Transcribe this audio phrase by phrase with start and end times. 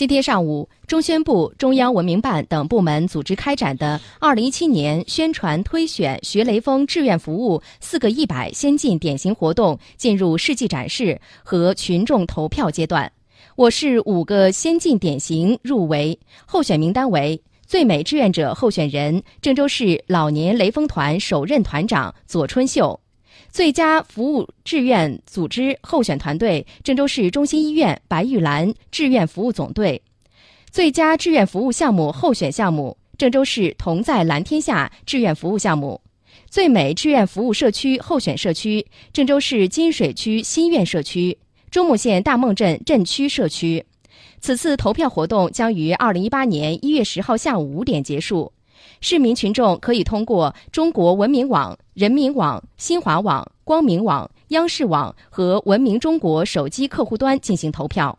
[0.00, 13.12] 今天上午，中宣部、中央文明办等部门组织开展的2017年宣传推选学雷锋志愿服务四个一百先进典型活动进入事迹展示和群众投票阶段。
[13.56, 22.98] 我市五个先进典型入围，候选名单为：最美志愿者候选人郑州市老年雷锋团首任团长左春秀。
[23.50, 30.00] 最佳服务志愿组织候选团队：郑州市中心医院白玉兰志愿服务总队；
[30.70, 36.00] 最佳志愿服务项目候选项目：郑州市同在蓝天下志愿服务项目；
[36.48, 41.36] 最美志愿服务社区候选社区：郑州市金水区新苑社区、
[41.70, 43.84] 中牟县大孟镇镇区社区。
[44.40, 48.52] 此次投票活动将于二零一八年一月十号下午五点结束。
[49.00, 58.18] 市民群众可以通过中国文明网、人民网、新华网、光明网、央视网和文明中国手机客户端进行投票。